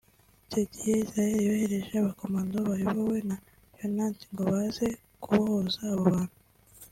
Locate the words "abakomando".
1.97-2.57